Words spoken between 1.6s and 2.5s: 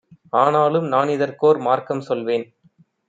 மார்க்கம் சொல்வேன்;